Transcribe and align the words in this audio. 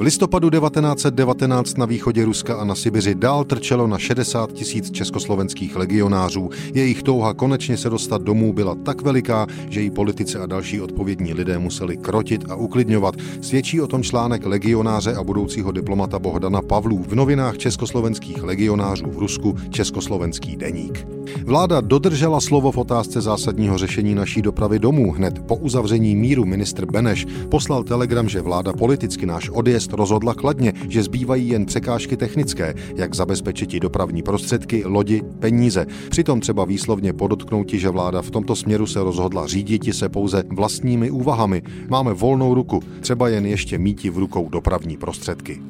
listopadu 0.00 0.50
1919 0.50 1.78
na 1.78 1.86
východě 1.86 2.24
Ruska 2.24 2.54
a 2.56 2.64
na 2.64 2.74
Sibiři 2.74 3.14
dál 3.14 3.44
trčelo 3.44 3.86
na 3.86 3.98
60 3.98 4.52
tisíc 4.52 4.90
československých 4.90 5.76
legionářů. 5.76 6.50
Jejich 6.74 7.02
touha 7.02 7.34
konečně 7.34 7.76
se 7.76 7.90
dostat 7.90 8.22
domů 8.22 8.52
byla 8.52 8.74
tak 8.74 9.02
veliká, 9.02 9.46
že 9.68 9.80
jí 9.80 9.90
politici 9.90 10.38
a 10.38 10.46
další 10.46 10.80
odpovědní 10.80 11.34
lidé 11.34 11.58
museli 11.58 11.96
krotit 11.96 12.44
a 12.50 12.54
uklidňovat. 12.54 13.14
Svědčí 13.40 13.80
o 13.80 13.86
tom 13.86 14.02
článek 14.02 14.46
legionáře 14.46 15.14
a 15.14 15.24
budoucího 15.24 15.72
diplomata 15.72 16.18
Bohdana 16.18 16.62
Pavlů 16.62 17.04
v 17.08 17.14
novinách 17.14 17.58
československých 17.58 18.42
legionářů 18.42 19.06
v 19.06 19.18
Rusku 19.18 19.56
Československý 19.70 20.56
deník. 20.56 21.06
Vláda 21.44 21.80
dodržela 21.80 22.40
slovo 22.40 22.72
v 22.72 22.78
otázce 22.78 23.20
zásadního 23.20 23.78
řešení 23.78 24.14
naší 24.14 24.42
dopravy 24.42 24.78
domů. 24.78 25.12
Hned 25.12 25.38
po 25.38 25.56
uzavření 25.56 26.16
míru 26.16 26.44
ministr 26.44 26.86
Beneš 26.86 27.26
poslal 27.48 27.84
telegram, 27.84 28.28
že 28.28 28.40
vláda 28.40 28.72
politicky 28.72 29.26
náš 29.26 29.48
odjezd 29.48 29.89
rozhodla 29.92 30.34
kladně, 30.34 30.72
že 30.88 31.02
zbývají 31.02 31.48
jen 31.48 31.66
překážky 31.66 32.16
technické, 32.16 32.74
jak 32.96 33.14
zabezpečit 33.14 33.70
dopravní 33.80 34.22
prostředky, 34.22 34.82
lodi, 34.84 35.22
peníze. 35.38 35.86
Přitom 36.10 36.40
třeba 36.40 36.64
výslovně 36.64 37.12
podotknouti, 37.12 37.78
že 37.78 37.90
vláda 37.90 38.22
v 38.22 38.30
tomto 38.30 38.56
směru 38.56 38.86
se 38.86 39.02
rozhodla 39.02 39.46
říditi 39.46 39.92
se 39.92 40.08
pouze 40.08 40.42
vlastními 40.48 41.10
úvahami. 41.10 41.62
Máme 41.88 42.12
volnou 42.12 42.54
ruku, 42.54 42.82
třeba 43.00 43.28
jen 43.28 43.46
ještě 43.46 43.78
míti 43.78 44.10
v 44.10 44.18
rukou 44.18 44.48
dopravní 44.48 44.96
prostředky. 44.96 45.60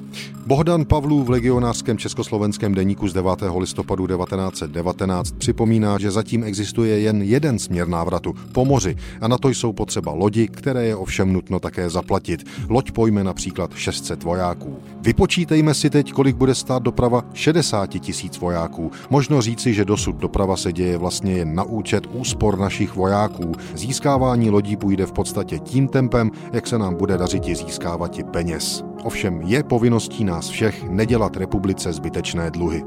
Bohdan 0.47 0.85
Pavlů 0.85 1.25
v 1.25 1.31
legionářském 1.31 1.99
československém 1.99 2.75
deníku 2.75 3.09
z 3.09 3.13
9. 3.13 3.31
listopadu 3.59 4.07
1919 4.07 5.35
připomíná, 5.39 5.99
že 5.99 6.11
zatím 6.11 6.45
existuje 6.45 7.01
jen 7.01 7.23
jeden 7.23 7.59
směr 7.59 7.89
návratu 7.89 8.35
po 8.53 8.65
moři 8.65 8.97
a 9.21 9.29
na 9.29 9.39
to 9.39 9.49
jsou 9.49 9.73
potřeba 9.73 10.13
lodi, 10.13 10.49
které 10.49 10.87
je 10.87 10.97
ovšem 10.97 11.33
nutno 11.33 11.61
také 11.61 11.91
zaplatit. 11.91 12.45
Loď 12.69 12.91
pojme 12.91 13.25
například 13.25 13.71
600 13.75 14.10
vojáků. 14.25 14.77
Vypočítejme 15.01 15.75
si 15.75 15.91
teď, 15.91 16.13
kolik 16.13 16.37
bude 16.37 16.55
stát 16.55 16.83
doprava 16.83 17.25
60 17.33 17.87
tisíc 17.87 18.39
vojáků. 18.39 18.91
Možno 19.11 19.43
říci, 19.43 19.75
že 19.75 19.85
dosud 19.85 20.17
doprava 20.17 20.57
se 20.57 20.73
děje 20.73 20.99
vlastně 20.99 21.33
jen 21.33 21.55
na 21.55 21.63
účet 21.63 22.07
úspor 22.13 22.59
našich 22.59 22.97
vojáků. 22.97 23.53
Získávání 23.75 24.51
lodí 24.51 24.77
půjde 24.77 25.07
v 25.07 25.13
podstatě 25.13 25.59
tím 25.59 25.89
tempem, 25.89 26.31
jak 26.53 26.67
se 26.67 26.79
nám 26.79 26.95
bude 26.95 27.19
dařit 27.19 27.45
získávat 27.45 28.19
i 28.19 28.25
peněz. 28.25 28.85
Ovšem 29.05 29.41
je 29.43 29.63
povinností 29.63 30.25
nás 30.25 30.49
všech 30.49 30.91
nedělat 30.91 31.37
republice 31.37 31.93
zbytečné 31.93 32.51
dluhy. 32.51 32.85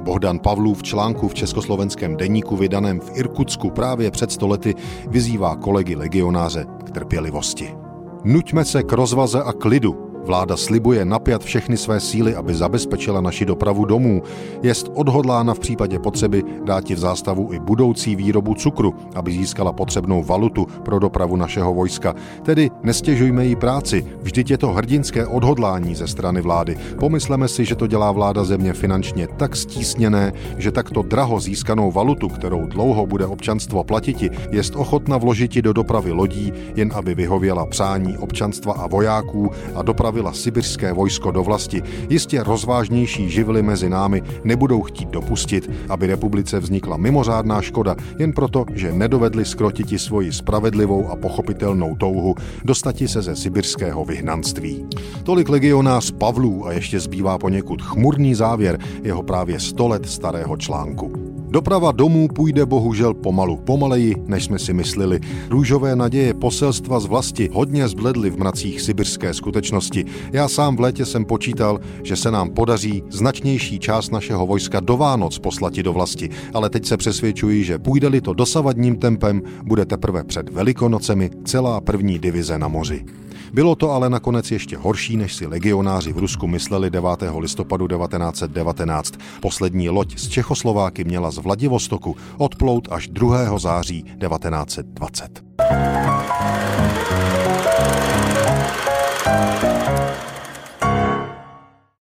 Bohdan 0.00 0.38
Pavlů 0.38 0.74
v 0.74 0.82
článku 0.82 1.28
v 1.28 1.34
československém 1.34 2.16
deníku 2.16 2.56
vydaném 2.56 3.00
v 3.00 3.10
Irkutsku 3.14 3.70
právě 3.70 4.10
před 4.10 4.32
stolety 4.32 4.74
vyzývá 5.08 5.56
kolegy 5.56 5.96
legionáře 5.96 6.66
k 6.84 6.90
trpělivosti. 6.90 7.74
Nuťme 8.24 8.64
se 8.64 8.82
k 8.82 8.92
rozvaze 8.92 9.42
a 9.42 9.52
klidu, 9.52 10.03
Vláda 10.24 10.56
slibuje 10.56 11.04
napjat 11.04 11.44
všechny 11.44 11.76
své 11.76 12.00
síly, 12.00 12.34
aby 12.34 12.54
zabezpečila 12.54 13.20
naši 13.20 13.44
dopravu 13.44 13.84
domů. 13.84 14.22
Jest 14.62 14.90
odhodlána 14.94 15.54
v 15.54 15.58
případě 15.58 15.98
potřeby 15.98 16.44
dát 16.64 16.90
v 16.90 16.98
zástavu 16.98 17.52
i 17.52 17.58
budoucí 17.58 18.16
výrobu 18.16 18.54
cukru, 18.54 18.94
aby 19.14 19.32
získala 19.32 19.72
potřebnou 19.72 20.24
valutu 20.24 20.66
pro 20.82 20.98
dopravu 20.98 21.36
našeho 21.36 21.74
vojska. 21.74 22.14
Tedy 22.42 22.70
nestěžujme 22.82 23.46
jí 23.46 23.56
práci, 23.56 24.06
vždyť 24.22 24.50
je 24.50 24.58
to 24.58 24.72
hrdinské 24.72 25.26
odhodlání 25.26 25.94
ze 25.94 26.06
strany 26.06 26.40
vlády. 26.40 26.76
Pomysleme 26.98 27.48
si, 27.48 27.64
že 27.64 27.74
to 27.74 27.86
dělá 27.86 28.12
vláda 28.12 28.44
země 28.44 28.72
finančně 28.72 29.28
tak 29.36 29.56
stísněné, 29.56 30.32
že 30.58 30.72
takto 30.72 31.02
draho 31.02 31.40
získanou 31.40 31.92
valutu, 31.92 32.28
kterou 32.28 32.66
dlouho 32.66 33.06
bude 33.06 33.26
občanstvo 33.26 33.84
platiti, 33.84 34.30
jest 34.50 34.76
ochotna 34.76 35.18
vložiti 35.18 35.62
do 35.62 35.72
dopravy 35.72 36.12
lodí, 36.12 36.52
jen 36.76 36.90
aby 36.94 37.14
vyhověla 37.14 37.66
přání 37.66 38.18
občanstva 38.18 38.72
a 38.72 38.86
vojáků 38.86 39.50
a 39.74 39.82
dopravy 39.82 40.13
dostavila 40.14 40.32
sibirské 40.32 40.92
vojsko 40.92 41.30
do 41.30 41.42
vlasti, 41.42 41.82
jistě 42.10 42.42
rozvážnější 42.42 43.30
živly 43.30 43.62
mezi 43.62 43.90
námi 43.90 44.22
nebudou 44.44 44.82
chtít 44.82 45.08
dopustit, 45.08 45.70
aby 45.88 46.06
republice 46.06 46.60
vznikla 46.60 46.96
mimořádná 46.96 47.62
škoda 47.62 47.96
jen 48.18 48.32
proto, 48.32 48.64
že 48.74 48.92
nedovedli 48.92 49.44
skrotiti 49.44 49.98
svoji 49.98 50.32
spravedlivou 50.32 51.08
a 51.08 51.16
pochopitelnou 51.16 51.96
touhu 51.96 52.34
dostati 52.64 53.08
se 53.08 53.22
ze 53.22 53.36
sibirského 53.36 54.04
vyhnanství. 54.04 54.86
Tolik 55.22 55.48
legionář 55.48 56.10
Pavlů 56.10 56.66
a 56.66 56.72
ještě 56.72 57.00
zbývá 57.00 57.38
poněkud 57.38 57.82
chmurný 57.82 58.34
závěr 58.34 58.78
jeho 59.02 59.22
právě 59.22 59.60
100 59.60 59.88
let 59.88 60.06
starého 60.06 60.56
článku. 60.56 61.33
Doprava 61.54 61.92
domů 61.92 62.28
půjde 62.28 62.66
bohužel 62.66 63.14
pomalu, 63.14 63.56
pomaleji, 63.56 64.14
než 64.26 64.44
jsme 64.44 64.58
si 64.58 64.72
mysleli. 64.72 65.20
Růžové 65.50 65.96
naděje 65.96 66.34
poselstva 66.34 67.00
z 67.00 67.06
vlasti 67.06 67.50
hodně 67.52 67.88
zbledly 67.88 68.30
v 68.30 68.38
mracích 68.38 68.80
sibirské 68.80 69.34
skutečnosti. 69.34 70.04
Já 70.32 70.48
sám 70.48 70.76
v 70.76 70.80
létě 70.80 71.04
jsem 71.04 71.24
počítal, 71.24 71.80
že 72.02 72.16
se 72.16 72.30
nám 72.30 72.50
podaří 72.50 73.02
značnější 73.10 73.78
část 73.78 74.10
našeho 74.10 74.46
vojska 74.46 74.80
do 74.80 74.96
Vánoc 74.96 75.38
poslati 75.38 75.82
do 75.82 75.92
vlasti, 75.92 76.30
ale 76.54 76.70
teď 76.70 76.86
se 76.86 76.96
přesvědčuji, 76.96 77.64
že 77.64 77.78
půjde-li 77.78 78.20
to 78.20 78.34
dosavadním 78.34 78.96
tempem, 78.96 79.42
bude 79.64 79.84
teprve 79.84 80.24
před 80.24 80.48
Velikonocemi 80.48 81.30
celá 81.44 81.80
první 81.80 82.18
divize 82.18 82.58
na 82.58 82.68
moři. 82.68 83.04
Bylo 83.52 83.74
to 83.74 83.90
ale 83.90 84.10
nakonec 84.10 84.50
ještě 84.50 84.76
horší, 84.76 85.16
než 85.16 85.34
si 85.34 85.46
legionáři 85.46 86.12
v 86.12 86.18
Rusku 86.18 86.46
mysleli 86.46 86.90
9. 86.90 87.10
listopadu 87.38 87.88
1919. 87.88 89.14
Poslední 89.40 89.90
loď 89.90 90.18
z 90.18 90.28
Čechoslováky 90.28 91.04
měla 91.04 91.30
z 91.30 91.38
Vladivostoku 91.38 92.16
odplout 92.38 92.88
až 92.90 93.08
2. 93.08 93.58
září 93.58 94.02
1920. 94.02 95.44